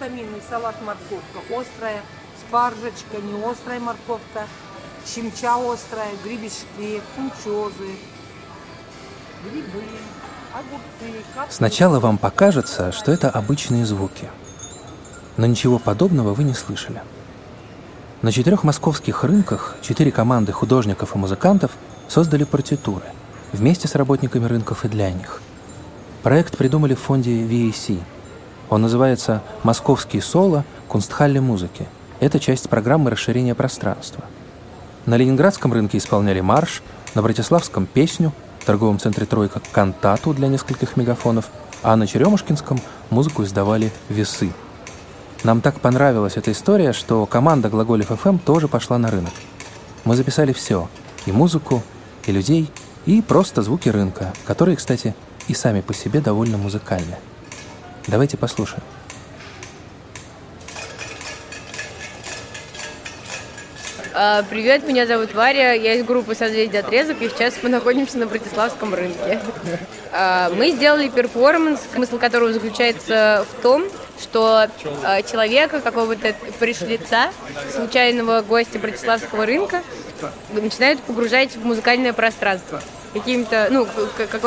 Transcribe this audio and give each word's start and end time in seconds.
витаминный 0.00 0.40
салат 0.48 0.76
морковка 0.82 1.40
острая, 1.50 2.00
спаржечка 2.40 3.18
не 3.22 3.44
острая 3.44 3.80
морковка, 3.80 4.46
щемча 5.06 5.56
острая, 5.56 6.10
гребешки, 6.24 7.02
фунчозы, 7.14 7.96
грибы, 9.44 9.84
огурцы. 10.54 11.24
Капуста. 11.34 11.54
Сначала 11.54 12.00
вам 12.00 12.16
покажется, 12.16 12.92
что 12.92 13.12
это 13.12 13.28
обычные 13.28 13.84
звуки. 13.84 14.30
Но 15.36 15.46
ничего 15.46 15.78
подобного 15.78 16.32
вы 16.32 16.44
не 16.44 16.54
слышали. 16.54 17.02
На 18.22 18.32
четырех 18.32 18.64
московских 18.64 19.24
рынках 19.24 19.76
четыре 19.82 20.12
команды 20.12 20.52
художников 20.52 21.14
и 21.14 21.18
музыкантов 21.18 21.72
создали 22.08 22.44
партитуры 22.44 23.04
вместе 23.52 23.86
с 23.86 23.94
работниками 23.94 24.46
рынков 24.46 24.84
и 24.84 24.88
для 24.88 25.10
них. 25.10 25.42
Проект 26.22 26.56
придумали 26.56 26.94
в 26.94 27.00
фонде 27.00 27.30
VAC. 27.42 28.00
Он 28.70 28.82
называется 28.82 29.42
«Московские 29.62 30.22
соло. 30.22 30.64
Кунстхалле 30.88 31.40
музыки». 31.40 31.86
Это 32.20 32.40
часть 32.40 32.68
программы 32.68 33.10
расширения 33.10 33.54
пространства. 33.54 34.24
На 35.06 35.16
Ленинградском 35.16 35.72
рынке 35.72 35.98
исполняли 35.98 36.40
марш, 36.40 36.82
на 37.14 37.22
Братиславском– 37.22 37.86
песню, 37.94 38.32
в 38.60 38.64
торговом 38.64 38.98
центре 38.98 39.26
«Тройка»– 39.26 39.60
кантату 39.72 40.32
для 40.32 40.48
нескольких 40.48 40.96
мегафонов, 40.96 41.50
а 41.82 41.96
на 41.96 42.06
Черемушкинском 42.06 42.80
музыку 43.10 43.42
издавали 43.42 43.92
«Весы». 44.08 44.52
Нам 45.42 45.60
так 45.60 45.80
понравилась 45.80 46.36
эта 46.36 46.52
история, 46.52 46.92
что 46.92 47.26
команда 47.26 47.68
Глаголев 47.68 48.08
ФМ 48.08 48.38
тоже 48.38 48.68
пошла 48.68 48.98
на 48.98 49.10
рынок. 49.10 49.32
Мы 50.04 50.16
записали 50.16 50.52
все– 50.52 50.88
и 51.26 51.32
музыку, 51.32 51.82
и 52.26 52.32
людей, 52.32 52.70
и 53.06 53.22
просто 53.22 53.62
звуки 53.62 53.88
рынка, 53.88 54.32
которые, 54.46 54.76
кстати, 54.76 55.14
и 55.48 55.54
сами 55.54 55.80
по 55.80 55.94
себе 55.94 56.20
довольно 56.20 56.58
музыкальны. 56.58 57.16
Давайте 58.10 58.36
послушаем. 58.36 58.82
А, 64.12 64.42
Привет, 64.50 64.84
меня 64.84 65.06
зовут 65.06 65.32
Варя, 65.32 65.72
я 65.74 65.94
из 65.94 66.04
группы 66.04 66.34
«Созвездие 66.34 66.80
отрезок», 66.80 67.22
и 67.22 67.28
сейчас 67.28 67.54
мы 67.62 67.68
находимся 67.68 68.18
на 68.18 68.26
Братиславском 68.26 68.94
рынке. 68.94 69.40
А, 70.12 70.50
Мы 70.50 70.72
сделали 70.72 71.08
перформанс, 71.08 71.82
смысл 71.94 72.18
которого 72.18 72.52
заключается 72.52 73.46
в 73.48 73.62
том, 73.62 73.84
что 74.20 74.66
а, 75.04 75.22
человека, 75.22 75.80
какого-то 75.80 76.34
пришлица, 76.58 77.30
случайного 77.72 78.40
гостя 78.40 78.80
Братиславского 78.80 79.46
рынка, 79.46 79.84
начинают 80.50 81.00
погружать 81.00 81.54
в 81.54 81.64
музыкальное 81.64 82.12
пространство 82.12 82.82
каким-то, 83.12 83.68
ну, 83.70 83.86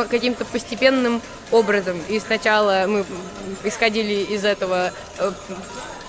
каким-то 0.09 0.45
постепенным 0.45 1.21
образом. 1.51 2.01
И 2.09 2.19
сначала 2.19 2.85
мы 2.87 3.05
исходили 3.63 4.13
из 4.13 4.45
этого 4.45 4.91
э, 5.19 5.31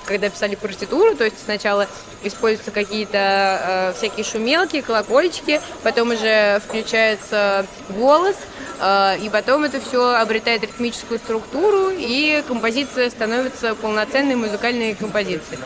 когда 0.06 0.28
писали 0.28 0.54
партитуру, 0.54 1.14
то 1.16 1.24
есть 1.24 1.36
сначала 1.44 1.88
используются 2.22 2.70
какие-то 2.70 3.18
э, 3.18 3.92
всякие 3.96 4.24
шумелки, 4.24 4.80
колокольчики, 4.80 5.60
потом 5.82 6.10
уже 6.10 6.60
включается 6.66 7.66
голос, 7.90 8.36
э, 8.80 9.18
и 9.22 9.30
потом 9.30 9.64
это 9.64 9.80
все 9.80 10.14
обретает 10.14 10.62
ритмическую 10.62 11.18
структуру, 11.18 11.90
и 11.90 12.42
композиция 12.46 13.10
становится 13.10 13.74
полноценной 13.74 14.36
музыкальной 14.36 14.94
композицией. 14.94 15.58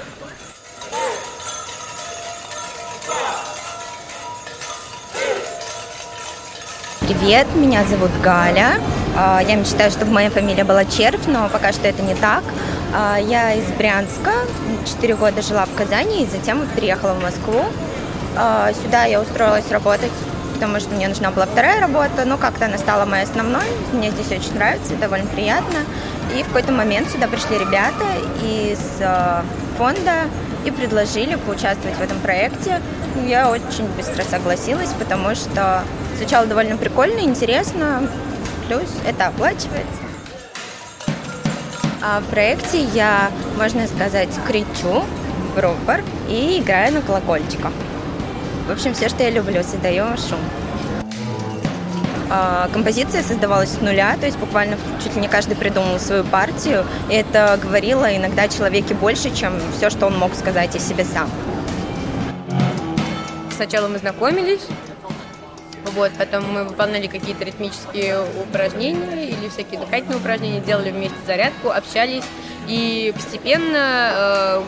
Привет, 7.09 7.47
меня 7.55 7.85
зовут 7.85 8.11
Галя. 8.23 8.75
А, 9.17 9.41
Я 9.41 9.55
мечтаю, 9.55 9.91
чтобы 9.91 10.13
моя 10.13 10.29
фамилия 10.29 10.63
была 10.63 10.85
Червь, 10.85 11.27
но 11.27 11.49
пока 11.49 11.73
что 11.73 11.89
это 11.89 12.03
не 12.03 12.15
так. 12.15 12.45
А, 12.95 13.17
Я 13.17 13.55
из 13.55 13.65
Брянска, 13.79 14.33
четыре 14.85 15.15
года 15.17 15.41
жила 15.41 15.65
в 15.65 15.75
Казани 15.75 16.25
и 16.25 16.27
затем 16.27 16.67
переехала 16.77 17.15
в 17.15 17.23
Москву. 17.23 17.65
А, 18.37 18.71
Сюда 18.75 19.07
я 19.07 19.23
устроилась 19.23 19.71
работать, 19.71 20.13
потому 20.53 20.79
что 20.81 20.91
мне 20.91 21.09
нужна 21.09 21.31
была 21.31 21.47
вторая 21.47 21.81
работа, 21.81 22.27
но 22.27 22.37
как-то 22.37 22.67
она 22.67 22.77
стала 22.77 23.07
моей 23.07 23.25
основной. 23.25 23.65
Мне 23.95 24.11
здесь 24.11 24.31
очень 24.31 24.57
нравится, 24.57 24.95
довольно 24.97 25.29
приятно. 25.29 25.79
И 26.37 26.43
в 26.43 26.49
какой-то 26.49 26.73
момент 26.73 27.09
сюда 27.11 27.27
пришли 27.27 27.59
ребята 27.59 28.05
из 28.43 28.81
фонда 29.79 30.29
и 30.67 30.71
предложили 30.71 31.37
поучаствовать 31.37 31.97
в 31.97 32.03
этом 32.03 32.19
проекте. 32.19 32.83
Я 33.27 33.49
очень 33.49 33.87
быстро 33.97 34.25
согласилась, 34.25 34.91
потому 34.99 35.35
что 35.35 35.85
сначала 36.19 36.47
довольно 36.47 36.77
прикольно, 36.77 37.21
интересно, 37.21 38.03
плюс 38.67 38.89
это 39.07 39.29
оплачивается. 39.29 40.03
А 42.03 42.21
в 42.21 42.25
проекте 42.25 42.83
я, 42.83 43.31
можно 43.57 43.87
сказать, 43.87 44.29
кричу 44.47 45.05
в 45.55 45.59
рупор 45.59 46.03
и 46.29 46.61
играю 46.61 46.95
на 46.95 47.03
колокольчиках. 47.03 47.73
В 48.67 48.71
общем, 48.71 48.95
все, 48.95 49.09
что 49.09 49.23
я 49.23 49.31
люблю, 49.31 49.63
создаю 49.63 50.07
шум. 50.17 50.41
А, 52.31 52.69
Композиция 52.73 53.23
создавалась 53.23 53.71
с 53.71 53.81
нуля, 53.81 54.17
то 54.19 54.27
есть 54.27 54.39
буквально 54.39 54.77
чуть 55.03 55.15
ли 55.15 55.21
не 55.21 55.29
каждый 55.29 55.57
придумал 55.57 55.99
свою 55.99 56.25
партию. 56.25 56.85
И 57.11 57.15
это 57.15 57.59
говорило 57.63 58.15
иногда 58.15 58.43
о 58.43 58.49
человеке 58.49 58.95
больше, 58.95 59.35
чем 59.35 59.55
все, 59.77 59.89
что 59.89 60.07
он 60.07 60.19
мог 60.19 60.35
сказать 60.35 60.75
о 60.75 60.79
себе 60.79 61.05
сам. 61.05 61.31
Сначала 63.57 63.89
мы 63.89 63.99
знакомились, 63.99 64.67
вот, 65.91 66.13
потом 66.19 66.45
мы 66.53 66.65
выполняли 66.65 67.07
какие-то 67.07 67.45
ритмические 67.45 68.25
упражнения 68.43 69.29
или 69.29 69.49
всякие 69.49 69.81
дыхательные 69.81 70.19
упражнения, 70.19 70.61
делали 70.61 70.91
вместе 70.91 71.17
зарядку, 71.27 71.71
общались 71.71 72.25
и 72.67 73.13
постепенно, 73.15 74.13
э, 74.15 74.63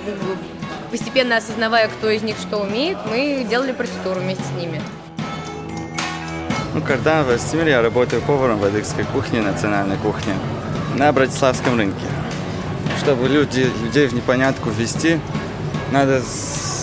постепенно 0.91 1.36
осознавая, 1.36 1.88
кто 1.88 2.10
из 2.10 2.22
них 2.22 2.36
что 2.36 2.59
умеет, 2.59 2.98
мы 3.06 3.47
делали 3.48 3.72
партитуру 3.72 4.20
вместе 4.20 4.44
с 4.44 4.50
ними. 4.60 4.80
Ну, 6.72 6.80
когда 6.82 7.22
в 7.22 7.26
Владимире 7.26 7.72
я 7.72 7.82
работаю 7.82 8.22
поваром 8.22 8.59
в 8.59 8.64
адыгской 8.64 9.04
кухне, 9.04 9.42
национальной 9.42 9.97
кухне, 9.97 10.34
на 10.97 11.12
Братиславском 11.12 11.76
рынке. 11.76 12.06
Чтобы 13.00 13.28
люди, 13.28 13.70
людей 13.82 14.06
в 14.06 14.14
непонятку 14.14 14.70
ввести, 14.70 15.19
надо, 15.92 16.22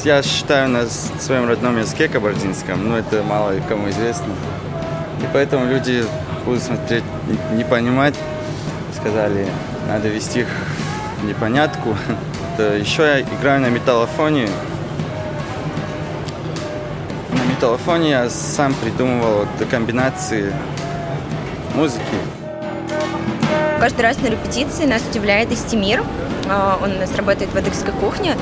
я 0.03 0.21
считаю, 0.21 0.69
на 0.69 0.85
своем 0.87 1.47
родном 1.47 1.77
языке 1.77 2.07
кабардинском, 2.07 2.87
но 2.87 2.97
это 2.97 3.23
мало 3.23 3.53
кому 3.67 3.89
известно. 3.89 4.33
И 5.21 5.25
поэтому 5.33 5.65
люди 5.65 6.03
будут 6.45 6.63
смотреть, 6.63 7.03
не- 7.53 7.65
понимать, 7.65 8.15
сказали, 8.95 9.47
надо 9.87 10.07
вести 10.07 10.41
их 10.41 10.47
в 11.21 11.25
непонятку. 11.25 11.95
Еще 12.57 13.03
я 13.03 13.21
играю 13.21 13.61
на 13.61 13.67
металлофоне, 13.67 14.49
на 17.31 17.51
металлофоне 17.51 18.09
я 18.09 18.29
сам 18.29 18.73
придумывал 18.73 19.47
комбинации 19.69 20.53
музыки. 21.75 22.01
Каждый 23.79 24.01
раз 24.01 24.17
на 24.21 24.27
репетиции 24.27 24.85
нас 24.85 25.03
удивляет 25.07 25.51
Истимир. 25.51 26.03
А, 26.49 26.79
Он 26.81 26.93
у 26.93 26.99
нас 26.99 27.15
работает 27.15 27.51
в 27.53 27.55
адыгской 27.55 27.93
кухне. 27.93 28.35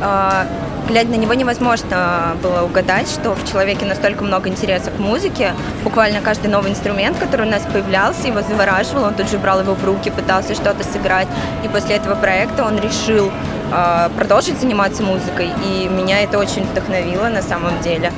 А, 0.00 0.46
Глядя 0.90 1.10
на 1.10 1.14
него, 1.14 1.34
невозможно 1.34 2.36
было 2.42 2.62
угадать, 2.62 3.08
что 3.08 3.36
в 3.36 3.48
человеке 3.48 3.86
настолько 3.86 4.24
много 4.24 4.48
интереса 4.48 4.90
к 4.90 4.98
музыке. 4.98 5.54
Буквально 5.84 6.20
каждый 6.20 6.48
новый 6.48 6.72
инструмент, 6.72 7.16
который 7.16 7.46
у 7.46 7.48
нас 7.48 7.62
появлялся, 7.62 8.26
его 8.26 8.42
завораживал. 8.42 9.04
Он 9.04 9.14
тут 9.14 9.30
же 9.30 9.38
брал 9.38 9.60
его 9.60 9.74
в 9.74 9.84
руки, 9.84 10.10
пытался 10.10 10.56
что-то 10.56 10.82
сыграть. 10.82 11.28
И 11.64 11.68
после 11.68 11.94
этого 11.94 12.16
проекта 12.16 12.64
он 12.64 12.76
решил 12.80 13.30
а, 13.70 14.10
продолжить 14.16 14.58
заниматься 14.58 15.04
музыкой. 15.04 15.50
И 15.64 15.88
меня 15.88 16.24
это 16.24 16.40
очень 16.40 16.64
вдохновило 16.64 17.28
на 17.28 17.42
самом 17.42 17.80
деле. 17.82 18.10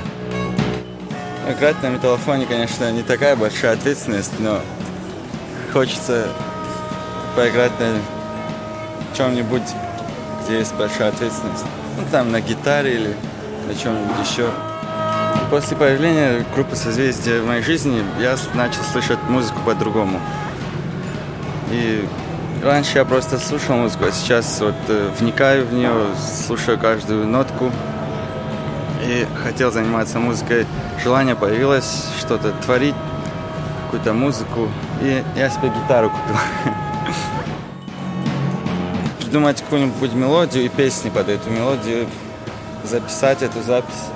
Играть 1.47 1.83
на 1.83 1.89
металлофоне, 1.89 2.47
конечно, 2.47 2.91
не 2.91 3.03
такая 3.03 3.37
большая 3.37 3.75
ответственность, 3.75 4.33
но 4.39 4.61
хочется 5.75 6.27
поиграть 7.37 7.79
на 7.79 7.99
чем-нибудь, 9.15 9.75
где 10.43 10.61
есть 10.61 10.75
большая 10.77 11.11
ответственность. 11.11 11.67
Ну, 12.03 12.09
там 12.11 12.33
на 12.33 12.41
гитаре 12.41 12.95
или 12.95 13.17
на 13.69 13.75
чем-нибудь 13.75 14.29
еще. 14.29 14.49
После 15.51 15.77
появления 15.77 16.45
группы 16.55 16.75
«Созвездие» 16.75 17.41
в 17.41 17.47
моей 17.47 17.63
жизни 17.63 18.03
я 18.19 18.37
начал 18.55 18.83
слышать 18.83 19.19
музыку 19.29 19.61
по-другому. 19.65 20.21
И 21.71 22.07
раньше 22.63 22.99
я 22.99 23.05
просто 23.05 23.39
слушал 23.39 23.77
музыку, 23.77 24.05
а 24.09 24.13
сейчас 24.13 24.61
вот 24.61 24.75
э, 24.89 25.11
вникаю 25.19 25.65
в 25.67 25.73
нее, 25.73 25.93
слушаю 26.47 26.79
каждую 26.79 27.27
нотку 27.27 27.71
и 29.07 29.27
хотел 29.45 29.71
заниматься 29.71 30.19
музыкой. 30.19 30.67
Желание 31.03 31.37
появилось 31.37 32.07
что-то 32.19 32.53
творить, 32.65 32.97
какую-то 33.85 34.13
музыку, 34.13 34.69
и 35.01 35.23
я 35.37 35.51
себе 35.51 35.69
гитару 35.69 36.11
купил. 36.11 36.37
придумать 39.33 39.63
какую-нибудь 39.63 40.13
мелодию 40.13 40.67
и 40.67 40.69
песни 40.69 41.09
под 41.09 41.31
эту 41.31 41.49
мелодию, 41.49 42.07
записать 42.85 43.41
эту 43.41 43.63
запись. 43.63 44.11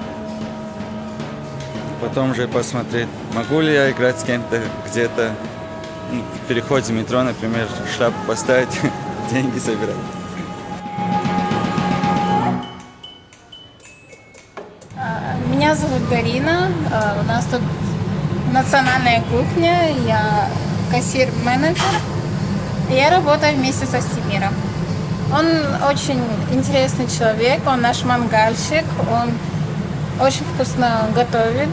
Потом 2.02 2.34
же 2.34 2.46
посмотреть, 2.46 3.08
могу 3.32 3.62
ли 3.62 3.72
я 3.72 3.90
играть 3.90 4.20
с 4.20 4.24
кем-то 4.24 4.60
где-то 4.90 5.32
ну, 6.12 6.20
в 6.20 6.48
переходе 6.48 6.92
метро, 6.92 7.22
например, 7.22 7.66
шляпу 7.96 8.16
поставить, 8.26 8.68
деньги 9.32 9.58
собирать. 9.58 9.96
Меня 15.48 15.74
зовут 15.74 16.06
Дарина. 16.10 16.68
Э, 16.92 17.22
у 17.22 17.24
нас 17.24 17.46
тут 17.46 17.62
национальная 18.52 19.22
кухня. 19.22 19.92
Я 20.06 20.50
кассир-менеджер. 20.90 21.82
Я 22.90 23.08
работаю 23.08 23.54
вместе 23.54 23.86
со 23.86 24.02
Стимиром. 24.02 24.52
Он 25.32 25.46
очень 25.90 26.22
интересный 26.52 27.08
человек, 27.08 27.60
он 27.66 27.80
наш 27.80 28.04
мангальщик, 28.04 28.84
он 29.10 29.32
очень 30.24 30.44
вкусно 30.54 31.08
готовит. 31.14 31.68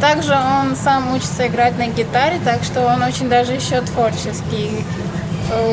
Также 0.00 0.32
он 0.32 0.74
сам 0.76 1.12
учится 1.12 1.46
играть 1.46 1.76
на 1.76 1.88
гитаре, 1.88 2.40
так 2.42 2.62
что 2.64 2.86
он 2.86 3.02
очень 3.02 3.28
даже 3.28 3.52
еще 3.52 3.82
творческий. 3.82 4.84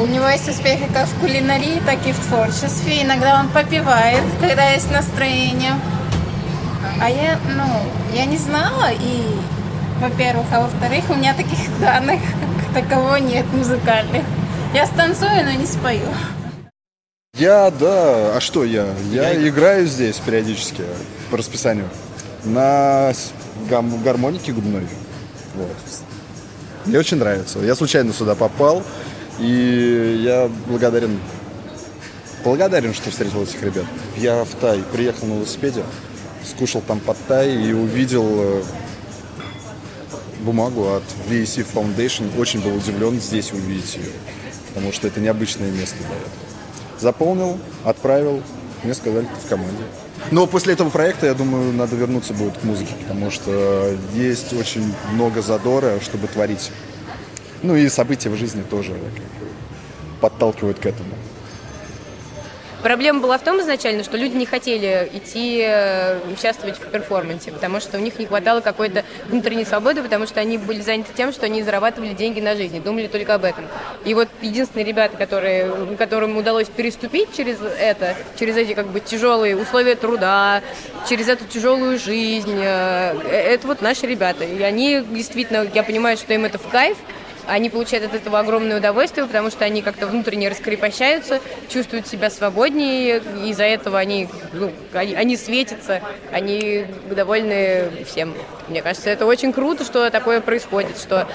У 0.02 0.06
него 0.08 0.28
есть 0.28 0.50
успехи 0.50 0.88
как 0.94 1.08
в 1.08 1.19
кулинарии, 1.19 1.81
так 1.86 2.06
и 2.06 2.12
в 2.12 2.19
творчестве. 2.19 3.04
Иногда 3.04 3.40
он 3.40 3.48
попивает, 3.50 4.24
когда 4.42 4.69
есть 4.72 4.92
настроение. 4.92 5.74
А 7.02 7.10
я, 7.10 7.38
ну, 7.56 7.66
я 8.14 8.25
не 8.25 8.38
знала, 8.38 8.90
и, 8.92 9.24
во-первых, 10.02 10.48
а 10.52 10.62
во-вторых, 10.62 11.06
у 11.10 11.14
меня 11.14 11.34
таких 11.34 11.80
данных 11.80 12.19
как 12.74 12.84
такового 12.84 13.18
нет 13.18 13.46
музыкальных. 13.54 14.24
Я 14.74 14.86
станцую, 14.88 15.46
но 15.46 15.52
не 15.52 15.66
спою. 15.66 16.08
Я, 17.38 17.72
да. 17.72 18.36
А 18.36 18.39
что 18.39 18.63
я? 18.63 18.88
Я, 19.12 19.31
я 19.31 19.48
играю 19.50 19.86
здесь 19.88 20.18
периодически 20.18 20.84
по 21.30 21.38
расписанию 21.38 21.89
на 22.44 23.13
гам- 23.69 24.01
гармонике 24.04 24.54
губной. 24.54 24.88
Вот. 25.56 25.68
Мне 26.86 26.98
очень 27.00 27.18
нравится. 27.18 27.60
Я 27.60 27.75
случайно 27.75 28.13
сюда 28.13 28.36
попал, 28.36 28.84
и 29.39 30.22
я 30.24 30.50
благодарен 30.68 31.19
благодарен, 32.44 32.94
что 32.94 33.10
встретил 33.12 33.44
этих 33.44 33.62
ребят. 33.62 33.86
Я 34.16 34.44
в 34.45 34.54
Тай 34.62 34.81
приехал 34.94 35.28
на 35.28 35.33
велосипеде, 35.33 35.83
скушал 36.45 36.81
там 36.81 37.00
под 37.01 37.18
Тай 37.28 37.54
и 37.54 37.74
увидел 37.74 38.25
э, 38.30 38.63
бумагу 40.42 40.94
от 40.94 41.04
VAC 41.30 41.66
Foundation. 41.74 42.40
Очень 42.40 42.62
был 42.62 42.74
удивлен 42.75 43.19
здесь 43.19 43.51
увидеть 43.51 43.95
ее, 43.95 44.12
потому 44.69 44.94
что 44.94 45.07
это 45.07 45.19
необычное 45.19 45.69
место 45.72 45.98
для 45.98 46.16
этого. 46.16 46.47
Заполнил, 47.00 47.58
отправил, 47.84 48.42
мне 48.84 48.94
сказали, 48.94 49.28
в 49.44 49.50
команде. 49.50 49.84
Но 50.32 50.48
после 50.48 50.74
этого 50.74 50.90
проекта, 50.90 51.28
я 51.28 51.34
думаю, 51.34 51.74
надо 51.74 51.96
вернуться 51.96 52.34
будет 52.34 52.58
к 52.58 52.64
музыке, 52.64 52.94
потому 53.02 53.32
что 53.32 53.96
есть 54.14 54.54
очень 54.54 54.94
много 55.14 55.42
задора, 55.42 56.00
чтобы 56.02 56.28
творить. 56.28 56.72
Ну 57.64 57.76
и 57.76 57.88
события 57.90 58.30
в 58.30 58.36
жизни 58.36 58.64
тоже 58.64 58.94
подталкивают 60.22 60.80
к 60.80 60.86
этому. 60.86 61.10
Проблема 62.84 63.22
была 63.22 63.38
в 63.38 63.44
том 63.44 63.60
изначально, 63.62 64.04
что 64.04 64.18
люди 64.18 64.36
не 64.36 64.46
хотели 64.46 65.10
идти 65.14 65.64
э, 65.66 66.20
участвовать 66.32 66.78
в 66.78 66.86
перформансе, 66.92 67.52
потому 67.52 67.80
что 67.80 67.98
у 67.98 68.00
них 68.00 68.20
не 68.20 68.28
хватало 68.28 68.62
какой-то 68.62 69.04
внутренней 69.28 69.66
свободы, 69.66 70.04
потому 70.04 70.28
что 70.28 70.40
они 70.40 70.60
были 70.60 70.82
заняты 70.82 71.12
тем, 71.16 71.32
что 71.32 71.48
они 71.48 71.64
зарабатывали 71.64 72.14
деньги 72.14 72.40
на 72.40 72.56
жизнь, 72.56 72.82
думали 72.82 73.08
только 73.08 73.34
об 73.34 73.46
этом. 73.46 73.66
И 74.06 74.14
вот 74.14 74.30
единственные 74.42 74.86
ребята, 74.86 75.18
которые, 75.18 75.72
которым 75.98 76.38
удалось 76.38 76.68
переступить 76.68 77.36
через 77.36 77.58
это, 77.62 78.16
через 78.40 78.56
эти 78.58 78.74
как 78.74 78.88
бы 78.88 79.00
тяжелые 79.00 79.58
условия 79.58 79.96
труда, 79.96 80.62
через 81.10 81.28
эту 81.30 81.46
тяжелую 81.46 81.98
жизнь, 81.98 82.60
э, 82.62 83.20
это 83.28 83.66
вот 83.66 83.82
наши 83.82 84.06
ребята. 84.06 84.44
И 84.44 84.62
они 84.62 85.04
действительно, 85.10 85.68
я 85.74 85.82
понимаю, 85.82 86.16
что 86.16 86.32
им 86.34 86.46
это 86.46 86.60
в 86.60 86.68
кайф, 86.68 86.98
они 87.48 87.70
получают 87.70 88.06
от 88.06 88.14
этого 88.14 88.40
огромное 88.40 88.78
удовольствие, 88.78 89.26
потому 89.26 89.50
что 89.50 89.66
они 89.66 89.82
как-то 89.82 90.08
внутренне 90.08 90.50
раскрепощаются, 90.50 91.40
чувствуют 91.70 92.08
себя 92.08 92.30
свободнее, 92.30 93.22
из-за 93.46 93.64
этого 93.64 93.98
они, 93.98 94.28
ну, 94.54 94.72
они, 94.94 95.16
они 95.16 95.38
светятся, 95.38 96.02
они 96.32 96.86
довольны 97.10 97.90
всем. 98.06 98.34
Мне 98.68 98.82
кажется, 98.82 99.10
это 99.10 99.26
очень 99.26 99.54
круто, 99.54 99.84
что 99.84 100.10
такое 100.10 100.42
происходит, 100.42 100.98
что 100.98 101.28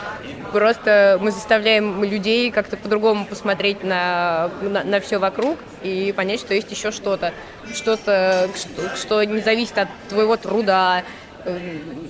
просто 0.52 1.18
мы 1.20 1.30
заставляем 1.30 2.04
людей 2.04 2.50
как-то 2.50 2.76
по-другому 2.76 3.24
посмотреть 3.24 3.82
на, 3.82 4.50
на, 4.60 4.84
на 4.84 5.00
все 5.00 5.18
вокруг 5.18 5.58
и 5.82 6.12
понять, 6.16 6.40
что 6.40 6.54
есть 6.54 6.70
еще 6.70 6.90
что-то, 6.90 7.32
что-то, 7.72 8.48
что, 8.54 8.96
что 8.96 9.24
не 9.24 9.40
зависит 9.40 9.78
от 9.78 9.88
твоего 10.08 10.36
труда, 10.36 11.02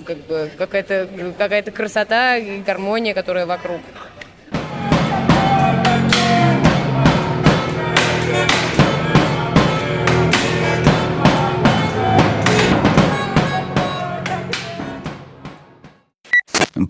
как 0.05 0.17
бы 0.27 0.49
какая-то 0.57 1.09
какая-то 1.37 1.71
красота 1.71 2.37
и 2.37 2.61
гармония, 2.61 3.13
которая 3.13 3.45
вокруг. 3.45 3.81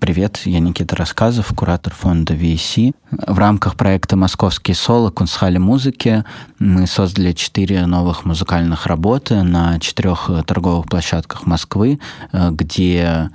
Привет, 0.04 0.42
я 0.44 0.60
Никита 0.60 0.98
Рассказов, 0.98 1.54
куратор 1.56 1.94
фонда 1.94 2.34
VC. 2.34 2.94
В 3.10 3.40
рамках 3.40 3.78
проекта 3.78 4.18
«Московские 4.18 4.76
соло. 4.76 5.12
Кунстхали 5.12 5.58
музыки» 5.58 6.26
мы 6.60 6.88
создали 6.88 7.32
четыре 7.32 7.86
новых 7.86 8.26
музыкальных 8.26 8.86
работы 8.86 9.44
на 9.44 9.80
четырех 9.80 10.30
торговых 10.46 10.88
площадках 10.88 11.46
Москвы, 11.46 12.02
э, 12.34 12.50
где 12.52 13.30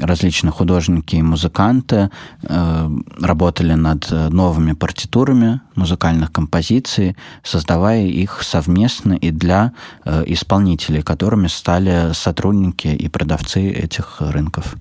различные 0.00 0.50
художники 0.50 1.14
и 1.14 1.22
музыканты 1.22 2.10
э, 2.42 2.90
работали 3.20 3.74
над 3.74 4.10
новыми 4.10 4.72
партитурами 4.72 5.60
музыкальных 5.76 6.32
композиций, 6.32 7.16
создавая 7.44 8.06
их 8.06 8.42
совместно 8.42 9.12
и 9.12 9.30
для 9.30 9.70
э, 10.04 10.24
исполнителей, 10.26 11.02
которыми 11.02 11.46
стали 11.46 12.12
сотрудники 12.12 12.88
и 12.88 13.08
продавцы 13.08 13.70
этих 13.70 14.16
рынков. 14.18 14.74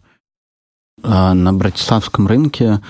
А, 1.03 1.33
на 1.33 1.53
Братиславском 1.53 2.27
рынке 2.27 2.81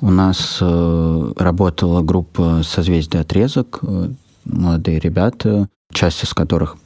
у 0.00 0.10
нас 0.10 0.58
э, 0.60 1.32
работала 1.36 2.02
группа 2.02 2.62
«Созвездие 2.64 3.22
отрезок», 3.22 3.78
э, 3.82 4.10
молодые 4.44 4.98
ребята, 4.98 5.68
часть 5.92 6.24
из 6.24 6.34
которых 6.34 6.76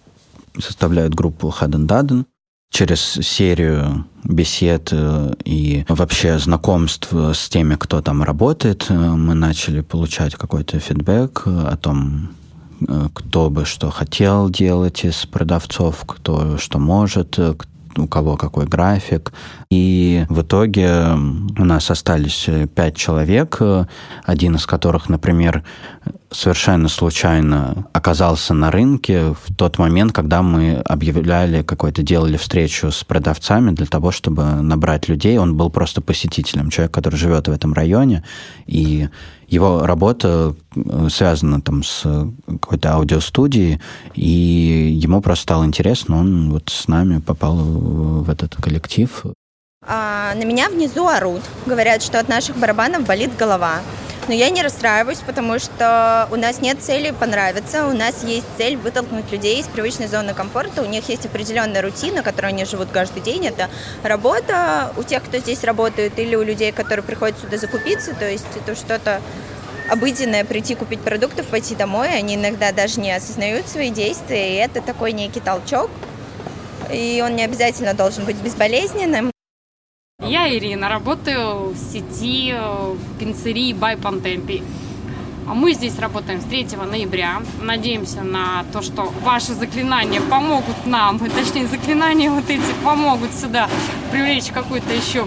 составляют 0.58 1.14
группу 1.14 1.50
«Хаден 1.50 1.86
Даден». 1.86 2.26
Через 2.70 3.00
серию 3.00 4.04
бесед 4.24 4.90
э, 4.92 5.32
и 5.44 5.84
вообще 5.88 6.38
знакомств 6.38 7.12
с 7.12 7.48
теми, 7.48 7.76
кто 7.76 8.02
там 8.02 8.22
работает, 8.22 8.88
мы 8.90 9.34
начали 9.34 9.80
получать 9.80 10.34
какой-то 10.34 10.78
фидбэк 10.78 11.42
о 11.46 11.76
том, 11.76 12.30
кто 13.14 13.50
бы 13.50 13.64
что 13.64 13.90
хотел 13.90 14.50
делать 14.50 15.04
из 15.04 15.26
продавцов, 15.26 16.04
кто 16.06 16.58
что 16.58 16.78
может, 16.78 17.38
у 17.96 18.06
кого 18.06 18.36
какой 18.36 18.66
график. 18.66 19.32
И 19.70 20.24
в 20.28 20.42
итоге 20.42 21.08
у 21.58 21.64
нас 21.64 21.90
остались 21.90 22.48
э, 22.48 22.66
пять 22.66 22.96
человек, 22.96 23.56
э, 23.60 23.86
один 24.24 24.56
из 24.56 24.66
которых, 24.66 25.08
например, 25.08 25.64
совершенно 26.30 26.88
случайно 26.88 27.88
оказался 27.92 28.54
на 28.54 28.70
рынке 28.70 29.34
в 29.34 29.54
тот 29.56 29.78
момент, 29.78 30.12
когда 30.12 30.42
мы 30.42 30.76
объявляли 30.84 31.62
какой-то, 31.62 32.02
делали 32.02 32.36
встречу 32.36 32.90
с 32.90 33.04
продавцами 33.04 33.70
для 33.70 33.86
того, 33.86 34.10
чтобы 34.10 34.44
набрать 34.44 35.08
людей. 35.08 35.38
Он 35.38 35.56
был 35.56 35.70
просто 35.70 36.00
посетителем, 36.00 36.70
человек, 36.70 36.92
который 36.92 37.16
живет 37.16 37.48
в 37.48 37.52
этом 37.52 37.72
районе, 37.72 38.24
и 38.66 39.08
его 39.48 39.86
работа 39.86 40.54
э, 40.76 41.08
связана 41.10 41.60
там 41.60 41.82
с 41.82 42.02
какой-то 42.46 42.94
аудиостудией, 42.94 43.80
и 44.14 44.98
ему 45.02 45.20
просто 45.20 45.42
стало 45.42 45.64
интересно, 45.64 46.18
он 46.18 46.50
вот 46.50 46.68
с 46.68 46.86
нами 46.86 47.18
попал 47.18 47.56
в 47.56 48.30
этот 48.30 48.56
коллектив. 48.56 49.24
А, 49.86 50.34
на 50.34 50.44
меня 50.44 50.68
внизу 50.68 51.06
орут, 51.06 51.42
говорят, 51.64 52.02
что 52.02 52.20
от 52.20 52.28
наших 52.28 52.56
барабанов 52.58 53.06
болит 53.06 53.30
голова. 53.36 53.80
Но 54.28 54.34
я 54.34 54.50
не 54.50 54.62
расстраиваюсь, 54.62 55.20
потому 55.26 55.58
что 55.58 56.28
у 56.30 56.36
нас 56.36 56.60
нет 56.60 56.82
цели 56.82 57.12
понравиться, 57.18 57.86
у 57.86 57.94
нас 57.94 58.22
есть 58.24 58.44
цель 58.58 58.76
вытолкнуть 58.76 59.32
людей 59.32 59.58
из 59.58 59.66
привычной 59.66 60.06
зоны 60.06 60.34
комфорта, 60.34 60.82
у 60.82 60.84
них 60.84 61.08
есть 61.08 61.24
определенная 61.24 61.80
рутина, 61.80 62.22
которой 62.22 62.48
они 62.48 62.66
живут 62.66 62.88
каждый 62.92 63.22
день, 63.22 63.46
это 63.46 63.70
работа 64.02 64.92
у 64.98 65.02
тех, 65.02 65.24
кто 65.24 65.38
здесь 65.38 65.64
работает, 65.64 66.18
или 66.18 66.36
у 66.36 66.42
людей, 66.42 66.72
которые 66.72 67.02
приходят 67.02 67.38
сюда 67.38 67.56
закупиться, 67.56 68.14
то 68.14 68.28
есть 68.28 68.44
это 68.54 68.76
что-то 68.76 69.22
обыденное 69.88 70.44
прийти 70.44 70.74
купить 70.74 71.00
продуктов, 71.00 71.46
пойти 71.46 71.74
домой, 71.74 72.10
они 72.14 72.34
иногда 72.34 72.70
даже 72.72 73.00
не 73.00 73.10
осознают 73.10 73.66
свои 73.66 73.88
действия, 73.88 74.52
и 74.52 74.56
это 74.56 74.82
такой 74.82 75.12
некий 75.12 75.40
толчок, 75.40 75.90
и 76.92 77.22
он 77.24 77.34
не 77.34 77.44
обязательно 77.44 77.94
должен 77.94 78.26
быть 78.26 78.36
безболезненным. 78.36 79.30
Я 80.28 80.46
Ирина, 80.54 80.90
работаю 80.90 81.70
в 81.70 81.76
сети 81.78 82.52
э, 82.54 82.94
пиццерии 83.18 83.72
Бай 83.72 83.96
Пантемпи. 83.96 84.62
Мы 85.46 85.72
здесь 85.72 85.98
работаем 85.98 86.42
с 86.42 86.44
3 86.44 86.66
ноября. 86.86 87.40
Надеемся 87.62 88.20
на 88.20 88.62
то, 88.70 88.82
что 88.82 89.10
ваши 89.22 89.54
заклинания 89.54 90.20
помогут 90.20 90.84
нам, 90.84 91.18
точнее, 91.34 91.66
заклинания 91.66 92.30
вот 92.30 92.50
эти 92.50 92.60
помогут 92.84 93.32
сюда 93.32 93.70
привлечь 94.12 94.50
какую-то 94.52 94.92
еще, 94.92 95.26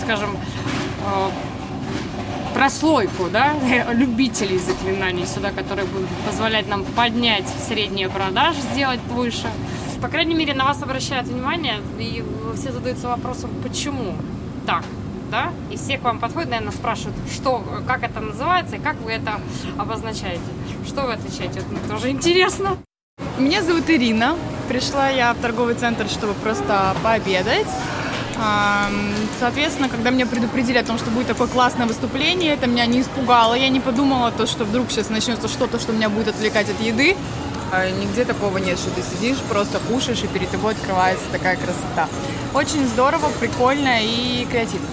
скажем, 0.00 0.30
э, 0.30 1.30
прослойку, 2.54 3.28
да, 3.32 3.54
любителей 3.92 4.58
заклинаний 4.58 5.26
сюда, 5.26 5.50
которые 5.50 5.88
будут 5.88 6.08
позволять 6.24 6.68
нам 6.68 6.84
поднять 6.84 7.48
средние 7.66 8.08
продажи, 8.08 8.60
сделать 8.72 9.00
выше. 9.10 9.50
По 10.02 10.08
крайней 10.08 10.34
мере, 10.34 10.52
на 10.52 10.64
вас 10.64 10.82
обращают 10.82 11.28
внимание, 11.28 11.76
и 11.98 12.24
все 12.56 12.72
задаются 12.72 13.06
вопросом, 13.06 13.50
почему 13.62 14.16
так, 14.66 14.84
да? 15.30 15.52
И 15.70 15.76
все 15.76 15.96
к 15.96 16.02
вам 16.02 16.18
подходят, 16.18 16.50
наверное, 16.50 16.72
спрашивают, 16.72 17.16
что, 17.32 17.64
как 17.86 18.02
это 18.02 18.20
называется 18.20 18.76
и 18.76 18.78
как 18.80 18.96
вы 19.00 19.12
это 19.12 19.40
обозначаете. 19.78 20.42
Что 20.84 21.02
вы 21.02 21.12
отвечаете? 21.12 21.60
Вот 21.60 21.70
мне 21.70 21.88
тоже 21.88 22.10
интересно. 22.10 22.76
Меня 23.38 23.62
зовут 23.62 23.88
Ирина. 23.88 24.36
Пришла 24.68 25.08
я 25.08 25.32
в 25.34 25.38
торговый 25.38 25.76
центр, 25.76 26.08
чтобы 26.08 26.34
просто 26.34 26.96
пообедать. 27.04 27.68
Соответственно, 29.38 29.88
когда 29.88 30.10
меня 30.10 30.26
предупредили 30.26 30.78
о 30.78 30.84
том, 30.84 30.98
что 30.98 31.10
будет 31.10 31.28
такое 31.28 31.46
классное 31.46 31.86
выступление, 31.86 32.54
это 32.54 32.66
меня 32.66 32.86
не 32.86 33.02
испугало. 33.02 33.54
Я 33.54 33.68
не 33.68 33.78
подумала, 33.78 34.32
то, 34.32 34.46
что 34.46 34.64
вдруг 34.64 34.90
сейчас 34.90 35.10
начнется 35.10 35.46
что-то, 35.46 35.78
что 35.78 35.92
меня 35.92 36.08
будет 36.08 36.28
отвлекать 36.28 36.68
от 36.68 36.80
еды. 36.80 37.16
А 37.74 37.90
нигде 37.90 38.26
такого 38.26 38.58
нет, 38.58 38.78
что 38.78 38.90
ты 38.90 39.00
сидишь, 39.02 39.38
просто 39.48 39.78
кушаешь, 39.88 40.22
и 40.22 40.26
перед 40.26 40.50
тобой 40.50 40.74
открывается 40.74 41.24
такая 41.32 41.56
красота. 41.56 42.06
Очень 42.52 42.86
здорово, 42.86 43.30
прикольно 43.40 43.96
и 44.02 44.46
креативно. 44.50 44.88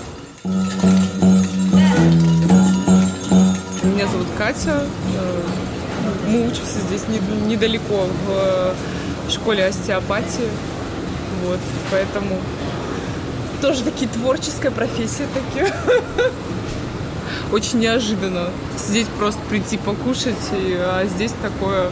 Меня 3.83 4.07
зовут 4.07 4.27
Катя. 4.38 4.86
Э, 5.13 5.41
мы 6.29 6.48
учимся 6.48 6.79
здесь 6.88 7.01
недалеко 7.09 8.07
в 8.25 9.29
школе 9.29 9.65
остеопатии. 9.65 10.48
Вот, 11.43 11.59
поэтому 11.91 12.38
тоже 13.62 13.83
такие 13.83 14.09
творческая 14.09 14.71
профессия 14.71 15.27
такие. 15.33 15.74
Очень 17.51 17.79
неожиданно 17.79 18.51
сидеть 18.77 19.09
просто 19.09 19.41
прийти 19.50 19.77
покушать, 19.77 20.38
а 20.53 21.03
здесь 21.07 21.33
такое 21.41 21.89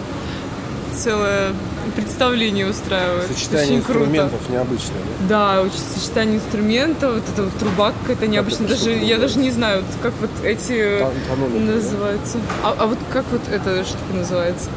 целое 0.98 1.54
представление 1.96 2.70
устраивает. 2.70 3.27
Сочетание 3.27 3.66
очень 3.66 3.77
инструментов 3.77 4.39
круто. 4.39 4.54
необычное, 4.54 4.98
да? 5.22 5.56
Да, 5.56 5.62
очень 5.62 5.80
сочетание 5.96 6.38
инструментов, 6.38 7.16
вот 7.16 7.24
эта 7.34 7.44
вот 7.44 7.54
труба 7.58 7.94
какая-то 8.01 8.27
необычная. 8.27 8.68
Даже, 8.68 8.92
я 8.92 9.18
даже 9.18 9.39
не 9.39 9.51
знаю, 9.51 9.84
вот 9.84 10.01
как 10.01 10.13
вот 10.20 10.46
эти 10.46 11.00
Тонометр, 11.27 11.75
называются. 11.75 12.38
А, 12.63 12.75
а 12.77 12.88
вот 12.88 12.98
как 13.12 13.25
вот 13.32 13.42
эта 13.51 13.84
штука 13.84 14.13
называется? 14.13 14.70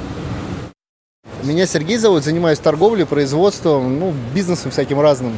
Меня 1.42 1.66
Сергей 1.66 1.96
зовут, 1.96 2.22
занимаюсь 2.24 2.58
торговлей, 2.58 3.06
производством, 3.06 3.98
ну, 3.98 4.14
бизнесом 4.34 4.70
всяким 4.70 5.00
разным. 5.00 5.36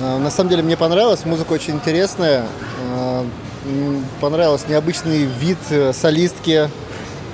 А, 0.00 0.18
на 0.18 0.30
самом 0.30 0.50
деле 0.50 0.62
мне 0.62 0.76
понравилось, 0.76 1.24
музыка 1.24 1.52
очень 1.52 1.74
интересная. 1.74 2.46
А, 2.92 3.26
понравился 4.20 4.66
необычный 4.68 5.24
вид 5.24 5.58
э, 5.70 5.92
солистки, 5.92 6.70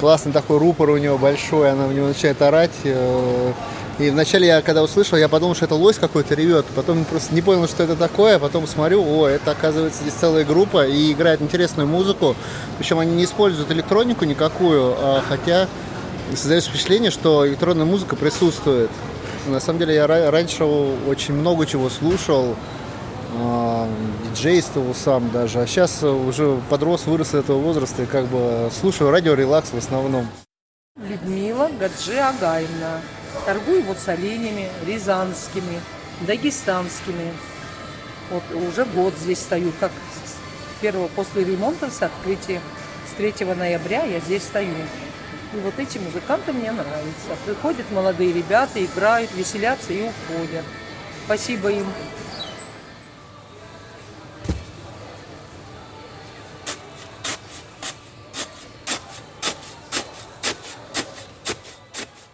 классный 0.02 0.32
такой 0.32 0.58
рупор 0.58 0.90
у 0.90 0.96
него 0.96 1.16
большой, 1.16 1.70
она 1.70 1.86
в 1.86 1.94
него 1.94 2.08
начинает 2.08 2.42
орать. 2.42 2.72
Э, 2.82 3.52
и 4.00 4.10
вначале 4.10 4.48
я, 4.48 4.60
когда 4.60 4.82
услышал, 4.82 5.16
я 5.16 5.28
подумал, 5.28 5.54
что 5.54 5.66
это 5.66 5.76
лось 5.76 5.96
какой-то 5.96 6.34
ревет. 6.34 6.66
Потом 6.74 7.04
просто 7.04 7.32
не 7.32 7.40
понял, 7.40 7.68
что 7.68 7.84
это 7.84 7.94
такое. 7.94 8.40
Потом 8.40 8.66
смотрю, 8.66 9.00
о, 9.00 9.28
это 9.28 9.52
оказывается 9.52 10.02
здесь 10.02 10.14
целая 10.14 10.44
группа 10.44 10.88
и 10.88 11.12
играет 11.12 11.40
интересную 11.40 11.86
музыку. 11.86 12.34
Причем 12.78 12.98
они 12.98 13.14
не 13.14 13.22
используют 13.22 13.70
электронику 13.70 14.24
никакую, 14.24 14.92
а 14.98 15.22
хотя 15.28 15.68
создается 16.34 16.70
впечатление, 16.70 17.12
что 17.12 17.46
электронная 17.46 17.86
музыка 17.86 18.16
присутствует. 18.16 18.90
На 19.46 19.60
самом 19.60 19.78
деле 19.78 19.94
я 19.94 20.08
раньше 20.08 20.64
очень 20.64 21.34
много 21.34 21.64
чего 21.64 21.88
слушал, 21.90 22.56
а, 22.56 22.81
диджействовал 24.42 24.92
сам 24.92 25.30
даже, 25.30 25.60
а 25.60 25.66
сейчас 25.68 26.02
уже 26.02 26.60
подрос, 26.68 27.06
вырос 27.06 27.32
этого 27.32 27.58
возраста 27.58 28.02
и 28.02 28.06
как 28.06 28.26
бы 28.26 28.70
слушаю 28.72 29.10
радио 29.10 29.34
релакс 29.34 29.70
в 29.70 29.78
основном. 29.78 30.26
Людмила 31.00 31.70
Гаджи 31.78 32.18
Агаевна. 32.18 33.00
Торгую 33.46 33.84
вот 33.84 33.98
с 33.98 34.08
оленями, 34.08 34.68
рязанскими, 34.84 35.80
дагестанскими. 36.22 37.32
Вот 38.30 38.42
уже 38.68 38.84
год 38.84 39.14
здесь 39.16 39.38
стою, 39.38 39.72
как 39.78 39.92
первого 40.80 41.06
после 41.08 41.44
ремонта 41.44 41.88
с 41.88 42.02
открытия. 42.02 42.60
С 43.10 43.14
3 43.14 43.46
ноября 43.54 44.02
я 44.04 44.18
здесь 44.18 44.42
стою. 44.42 44.74
И 45.54 45.56
вот 45.62 45.74
эти 45.78 45.98
музыканты 45.98 46.52
мне 46.52 46.72
нравятся. 46.72 47.30
Приходят 47.46 47.88
молодые 47.92 48.32
ребята, 48.32 48.84
играют, 48.84 49.30
веселятся 49.36 49.92
и 49.92 50.02
уходят. 50.02 50.64
Спасибо 51.26 51.70
им. 51.70 51.86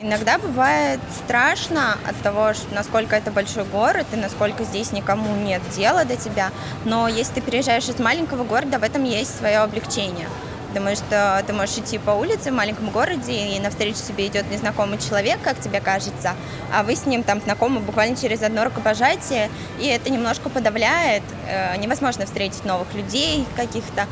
Иногда 0.09 0.39
бывает 0.39 1.01
страшно 1.23 1.99
от 2.09 2.17
того, 2.23 2.55
что 2.55 2.75
насколько 2.75 3.15
это 3.15 3.31
большой 3.31 3.65
город 3.65 4.07
и 4.15 4.17
насколько 4.17 4.65
здесь 4.65 4.91
никому 4.91 5.37
нет 5.37 5.61
дела 5.77 6.07
до 6.07 6.17
тебя. 6.17 6.51
Но 6.87 7.09
если 7.09 7.35
ты 7.35 7.41
переезжаешь 7.43 7.91
из 7.91 7.99
маленького 7.99 8.45
города, 8.45 8.79
в 8.79 8.83
этом 8.85 9.05
есть 9.05 9.37
свое 9.37 9.59
облегчение. 9.59 10.27
Потому 10.69 10.97
что 10.97 11.45
ты 11.47 11.53
можешь 11.53 11.77
идти 11.77 11.99
по 11.99 12.13
улице 12.13 12.51
в 12.51 12.55
маленьком 12.55 12.89
городе, 12.89 13.55
и 13.55 13.61
навстречу 13.61 13.99
тебе 13.99 14.29
идет 14.29 14.51
незнакомый 14.51 14.97
человек, 14.97 15.41
как 15.43 15.61
тебе 15.61 15.79
кажется, 15.79 16.33
а 16.75 16.85
вы 16.85 16.97
с 16.97 17.05
ним 17.05 17.23
там 17.23 17.43
знакомы 17.43 17.81
буквально 17.81 18.17
через 18.17 18.43
одно 18.43 18.65
рукопожатие, 18.65 19.51
и 19.79 19.89
это 19.89 20.09
немножко 20.09 20.49
подавляет. 20.49 21.23
Э, 21.49 21.77
невозможно 21.77 22.25
встретить 22.25 22.65
новых 22.65 22.95
людей 22.95 23.45
каких-то. 23.57 24.07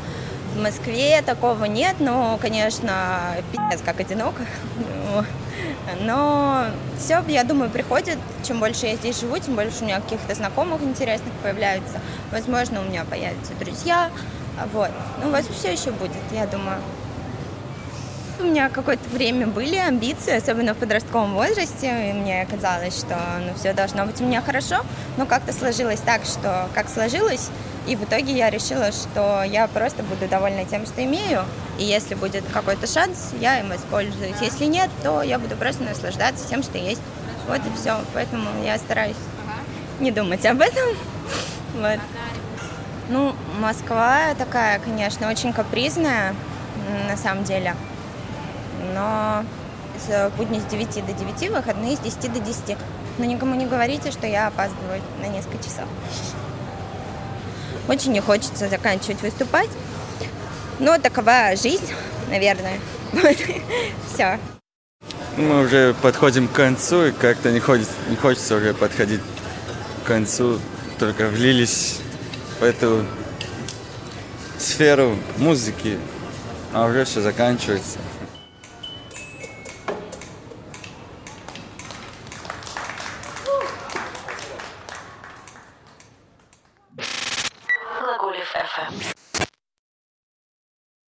В 0.53 0.61
Москве 0.61 1.23
такого 1.23 1.65
нет, 1.65 1.95
но, 1.99 2.37
конечно, 2.39 3.35
пиздец, 3.51 3.81
как 3.83 3.99
одиноко. 3.99 4.45
Но 6.01 6.65
все, 6.99 7.23
я 7.27 7.43
думаю, 7.43 7.69
приходит. 7.69 8.17
Чем 8.43 8.59
больше 8.59 8.87
я 8.87 8.95
здесь 8.95 9.19
живу, 9.19 9.37
тем 9.37 9.55
больше 9.55 9.81
у 9.81 9.85
меня 9.85 10.01
каких-то 10.01 10.35
знакомых 10.35 10.81
интересных 10.81 11.33
появляются. 11.43 11.99
Возможно, 12.31 12.81
у 12.81 12.83
меня 12.83 13.05
появятся 13.05 13.53
друзья. 13.59 14.09
Вот. 14.73 14.89
Ну, 15.21 15.29
у 15.29 15.31
вас 15.31 15.45
все 15.47 15.71
еще 15.71 15.91
будет, 15.91 16.11
я 16.31 16.45
думаю. 16.47 16.77
У 18.39 18.43
меня 18.43 18.69
какое-то 18.69 19.09
время 19.09 19.47
были 19.47 19.75
амбиции, 19.77 20.35
особенно 20.35 20.75
в 20.75 20.77
подростковом 20.77 21.33
возрасте, 21.33 22.11
и 22.11 22.13
мне 22.13 22.45
казалось, 22.45 22.95
что 22.95 23.17
ну, 23.39 23.53
все 23.55 23.73
должно 23.73 24.05
быть 24.05 24.21
у 24.21 24.25
меня 24.25 24.43
хорошо, 24.43 24.81
но 25.17 25.25
как-то 25.25 25.53
сложилось 25.53 26.01
так, 26.01 26.23
что 26.23 26.69
как 26.75 26.87
сложилось, 26.87 27.49
и 27.87 27.95
в 27.95 28.03
итоге 28.03 28.33
я 28.33 28.49
решила, 28.49 28.91
что 28.91 29.43
я 29.43 29.67
просто 29.67 30.03
буду 30.03 30.27
довольна 30.27 30.65
тем, 30.65 30.85
что 30.85 31.03
имею, 31.03 31.45
и 31.79 31.83
если 31.83 32.15
будет 32.15 32.43
какой-то 32.53 32.85
шанс, 32.85 33.31
я 33.39 33.59
им 33.59 33.69
воспользуюсь. 33.69 34.35
Если 34.41 34.65
нет, 34.65 34.89
то 35.03 35.21
я 35.21 35.39
буду 35.39 35.55
просто 35.55 35.83
наслаждаться 35.83 36.47
тем, 36.47 36.63
что 36.63 36.77
есть. 36.77 37.01
Вот 37.47 37.59
и 37.59 37.79
все. 37.79 37.97
Поэтому 38.13 38.49
я 38.63 38.77
стараюсь 38.77 39.15
не 39.99 40.11
думать 40.11 40.45
об 40.45 40.61
этом. 40.61 40.89
Вот. 41.75 41.99
Ну, 43.09 43.35
Москва 43.59 44.33
такая, 44.35 44.79
конечно, 44.79 45.29
очень 45.29 45.53
капризная, 45.53 46.33
на 47.07 47.15
самом 47.15 47.43
деле. 47.43 47.75
Но 48.95 49.43
с 49.99 50.31
будни 50.37 50.59
с 50.59 50.63
9 50.63 51.05
до 51.05 51.13
9, 51.13 51.51
выходные 51.51 51.97
с 51.97 51.99
10 51.99 52.33
до 52.33 52.39
10. 52.39 52.77
Но 53.19 53.25
никому 53.25 53.53
не 53.53 53.67
говорите, 53.67 54.09
что 54.09 54.25
я 54.25 54.47
опаздываю 54.47 55.01
на 55.21 55.27
несколько 55.27 55.63
часов. 55.63 55.85
Очень 57.87 58.11
не 58.11 58.19
хочется 58.19 58.67
заканчивать 58.67 59.21
выступать. 59.21 59.69
Но 60.79 60.97
такова 60.97 61.55
жизнь, 61.55 61.89
наверное. 62.29 62.79
Все. 64.13 64.39
Мы 65.37 65.63
уже 65.63 65.95
подходим 66.01 66.47
к 66.47 66.51
концу, 66.51 67.05
и 67.05 67.11
как-то 67.11 67.51
не, 67.51 67.59
ходит, 67.59 67.87
не 68.09 68.15
хочется 68.15 68.55
уже 68.55 68.73
подходить 68.73 69.21
к 70.03 70.07
концу. 70.07 70.59
Только 70.99 71.27
влились 71.27 71.99
в 72.59 72.63
эту 72.63 73.05
сферу 74.57 75.15
музыки, 75.37 75.99
а 76.73 76.85
уже 76.85 77.05
все 77.05 77.21
заканчивается. 77.21 77.99